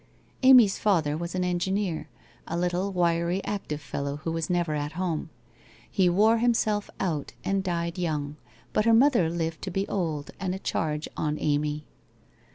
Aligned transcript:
Amy's 0.41 0.79
father 0.79 1.15
was 1.15 1.35
an 1.35 1.43
engineer, 1.43 2.09
a 2.47 2.57
little 2.57 2.91
wiry 2.91 3.39
active 3.43 3.79
fel 3.79 4.05
low 4.05 4.15
who 4.15 4.31
was 4.31 4.49
never 4.49 4.73
at 4.73 4.93
home. 4.93 5.29
He 5.91 6.09
wore 6.09 6.39
himself 6.39 6.89
out 6.99 7.33
and 7.43 7.63
died 7.63 7.99
young. 7.99 8.37
But 8.73 8.85
her 8.85 8.95
mother 8.95 9.29
lived 9.29 9.61
to 9.61 9.69
be 9.69 9.87
old 9.87 10.31
and 10.39 10.55
a 10.55 10.57
charge 10.57 11.07
on 11.15 11.37
Amy. 11.39 11.85